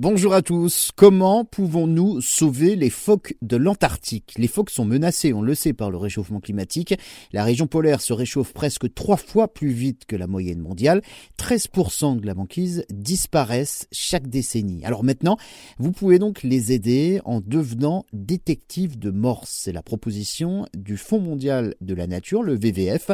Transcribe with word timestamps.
Bonjour 0.00 0.32
à 0.32 0.40
tous. 0.40 0.92
Comment 0.96 1.44
pouvons-nous 1.44 2.22
sauver 2.22 2.74
les 2.74 2.88
phoques 2.88 3.34
de 3.42 3.58
l'Antarctique? 3.58 4.32
Les 4.38 4.48
phoques 4.48 4.70
sont 4.70 4.86
menacés, 4.86 5.34
on 5.34 5.42
le 5.42 5.54
sait, 5.54 5.74
par 5.74 5.90
le 5.90 5.98
réchauffement 5.98 6.40
climatique. 6.40 6.94
La 7.34 7.44
région 7.44 7.66
polaire 7.66 8.00
se 8.00 8.14
réchauffe 8.14 8.54
presque 8.54 8.94
trois 8.94 9.18
fois 9.18 9.52
plus 9.52 9.68
vite 9.68 10.06
que 10.06 10.16
la 10.16 10.26
moyenne 10.26 10.60
mondiale. 10.60 11.02
13% 11.38 12.18
de 12.18 12.26
la 12.26 12.32
banquise 12.32 12.86
disparaissent 12.88 13.88
chaque 13.92 14.28
décennie. 14.28 14.86
Alors 14.86 15.04
maintenant, 15.04 15.36
vous 15.76 15.92
pouvez 15.92 16.18
donc 16.18 16.44
les 16.44 16.72
aider 16.72 17.20
en 17.26 17.42
devenant 17.42 18.06
détectives 18.14 18.98
de 18.98 19.10
morse. 19.10 19.50
C'est 19.50 19.72
la 19.72 19.82
proposition 19.82 20.64
du 20.74 20.96
Fonds 20.96 21.20
mondial 21.20 21.74
de 21.82 21.92
la 21.92 22.06
nature, 22.06 22.42
le 22.42 22.54
WWF, 22.54 23.10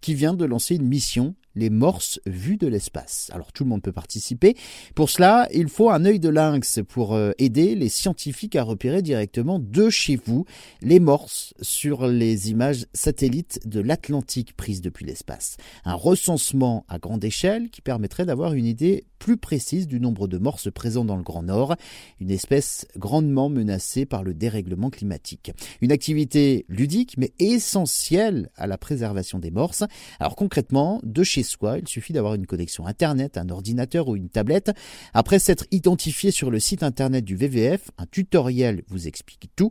qui 0.00 0.14
vient 0.14 0.32
de 0.32 0.46
lancer 0.46 0.76
une 0.76 0.88
mission 0.88 1.34
les 1.54 1.70
morses 1.70 2.20
vues 2.26 2.56
de 2.56 2.66
l'espace. 2.66 3.30
Alors 3.32 3.52
tout 3.52 3.64
le 3.64 3.70
monde 3.70 3.82
peut 3.82 3.92
participer. 3.92 4.56
Pour 4.94 5.10
cela, 5.10 5.48
il 5.52 5.68
faut 5.68 5.90
un 5.90 6.04
œil 6.04 6.20
de 6.20 6.28
lynx 6.28 6.80
pour 6.88 7.14
euh, 7.14 7.32
aider 7.38 7.74
les 7.74 7.88
scientifiques 7.88 8.56
à 8.56 8.62
repérer 8.62 9.02
directement 9.02 9.58
de 9.58 9.90
chez 9.90 10.16
vous 10.16 10.44
les 10.82 11.00
morses 11.00 11.54
sur 11.60 12.06
les 12.06 12.50
images 12.50 12.86
satellites 12.92 13.60
de 13.66 13.80
l'Atlantique 13.80 14.56
prises 14.56 14.80
depuis 14.80 15.04
l'espace. 15.04 15.56
Un 15.84 15.94
recensement 15.94 16.84
à 16.88 16.98
grande 16.98 17.24
échelle 17.24 17.70
qui 17.70 17.80
permettrait 17.80 18.26
d'avoir 18.26 18.54
une 18.54 18.66
idée 18.66 19.04
plus 19.18 19.36
précise 19.36 19.86
du 19.86 20.00
nombre 20.00 20.28
de 20.28 20.38
morses 20.38 20.70
présents 20.70 21.04
dans 21.04 21.16
le 21.16 21.22
Grand 21.22 21.42
Nord, 21.42 21.76
une 22.20 22.30
espèce 22.30 22.86
grandement 22.96 23.50
menacée 23.50 24.06
par 24.06 24.24
le 24.24 24.34
dérèglement 24.34 24.90
climatique. 24.90 25.52
Une 25.82 25.92
activité 25.92 26.64
ludique 26.68 27.16
mais 27.18 27.32
essentielle 27.38 28.50
à 28.56 28.66
la 28.66 28.78
préservation 28.78 29.38
des 29.38 29.50
morses. 29.50 29.84
Alors 30.18 30.36
concrètement, 30.36 31.00
de 31.04 31.22
chez 31.22 31.39
soi. 31.42 31.78
Il 31.78 31.88
suffit 31.88 32.12
d'avoir 32.12 32.34
une 32.34 32.46
connexion 32.46 32.86
Internet, 32.86 33.36
un 33.36 33.48
ordinateur 33.48 34.08
ou 34.08 34.16
une 34.16 34.28
tablette. 34.28 34.72
Après 35.14 35.38
s'être 35.38 35.66
identifié 35.70 36.30
sur 36.30 36.50
le 36.50 36.60
site 36.60 36.82
Internet 36.82 37.24
du 37.24 37.36
VVF, 37.36 37.90
un 37.98 38.06
tutoriel 38.06 38.82
vous 38.88 39.08
explique 39.08 39.50
tout. 39.56 39.70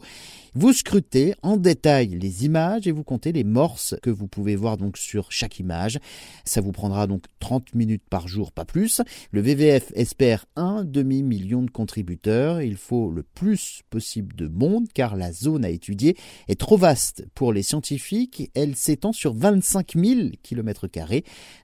Vous 0.56 0.73
scrutez 0.73 1.36
en 1.44 1.58
détail 1.58 2.17
les 2.20 2.45
images 2.45 2.88
et 2.88 2.92
vous 2.92 3.03
comptez 3.03 3.31
les 3.31 3.44
morses 3.44 3.95
que 4.02 4.09
vous 4.09 4.28
pouvez 4.28 4.56
voir 4.56 4.78
donc 4.78 4.98
sur 4.98 5.31
chaque 5.31 5.59
image. 5.59 6.00
Ça 6.44 6.61
vous 6.61 6.72
prendra 6.72 7.06
donc 7.06 7.23
30 7.39 7.76
minutes 7.76 8.04
par 8.09 8.28
jour, 8.28 8.52
pas 8.52 8.66
plus. 8.66 9.02
Le 9.31 9.42
VVF 9.42 9.92
espère 9.94 10.45
un 10.56 10.83
demi-million 10.83 11.61
de 11.61 11.70
contributeurs. 11.70 12.61
Il 12.61 12.78
faut 12.78 13.11
le 13.11 13.23
plus 13.23 13.83
possible 13.89 14.36
de 14.36 14.48
monde 14.48 14.88
car 14.94 15.16
la 15.16 15.31
zone 15.31 15.66
à 15.66 15.70
étudier 15.70 16.17
est 16.48 16.59
trop 16.59 16.78
vaste 16.78 17.28
pour 17.36 17.54
les 17.54 17.64
scientifiques. 17.64 18.50
Elle 18.56 18.76
s'étend 18.76 19.14
sur 19.14 19.33
25 19.33 19.94
000 19.95 20.20
km 20.42 20.88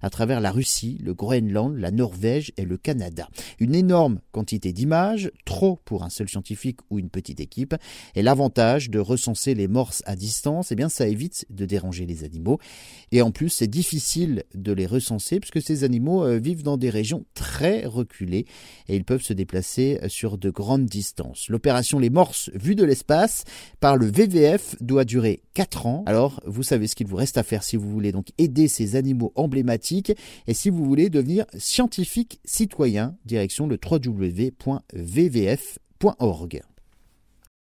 à 0.02 0.10
travers 0.10 0.40
la 0.40 0.52
Russie, 0.52 0.98
le 1.04 1.14
Groenland, 1.14 1.76
la 1.78 1.92
Norvège 1.92 2.52
et 2.58 2.66
le 2.66 2.78
Canada. 2.78 3.30
Une 3.60 3.76
énorme 3.76 4.20
quantité 4.32 4.74
d'images, 4.74 5.32
trop 5.46 5.80
pour 5.86 6.04
un 6.04 6.10
seul 6.10 6.30
scientifique 6.30 6.80
ou 6.90 7.00
une 7.00 7.10
petite 7.10 7.40
équipe, 7.40 7.76
et 8.16 8.22
l'avantage 8.22 8.90
de 8.90 9.00
recenser 9.00 9.54
les 9.54 9.68
morses 9.68 10.04
à 10.06 10.16
distance, 10.16 10.72
eh 10.72 10.76
bien 10.76 10.90
ça 10.90 11.08
évite 11.08 11.46
de 11.50 11.66
déranger 11.66 12.06
les 12.06 12.24
animaux. 12.24 12.60
Et 13.12 13.22
en 13.22 13.32
plus, 13.32 13.50
c'est 13.50 13.68
difficile 13.68 14.44
de 14.54 14.72
les 14.72 14.86
recenser 14.86 15.40
puisque 15.40 15.62
ces 15.62 15.84
animaux 15.84 16.24
euh, 16.24 16.38
vivent 16.38 16.64
dans 16.64 16.78
des 16.78 16.90
régions 16.90 17.26
très 17.34 17.86
reculées 17.86 18.46
et 18.88 18.96
ils 18.96 19.06
peuvent 19.06 19.22
se 19.22 19.34
déplacer 19.34 20.00
sur 20.08 20.38
de 20.38 20.50
grandes 20.50 20.86
distances. 20.86 21.50
L'opération 21.50 22.00
Les 22.00 22.10
Morses 22.10 22.50
vues 22.54 22.76
de 22.76 22.84
l'espace 22.84 23.44
par 23.80 23.98
le 23.98 24.08
VVF 24.08 24.76
doit 24.82 25.06
durer 25.06 25.42
4 25.54 25.86
ans. 25.86 26.04
Alors, 26.06 26.42
vous 26.46 26.64
savez 26.64 26.88
ce 26.88 26.96
qu'il 26.96 27.08
vous 27.08 27.16
reste 27.16 27.38
à 27.38 27.44
faire 27.44 27.64
si 27.64 27.78
vous 27.78 27.90
voulez 27.90 28.12
donc 28.12 28.28
aider 28.38 28.68
ces 28.68 28.96
animaux 28.96 29.32
emblématiques 29.36 29.85
et 30.48 30.54
si 30.54 30.70
vous 30.70 30.86
voulez 30.86 31.10
devenir 31.10 31.46
scientifique 31.58 32.40
citoyen, 32.46 33.18
direction 33.26 33.68
le 33.68 33.78
www.vvf.org. 33.84 34.66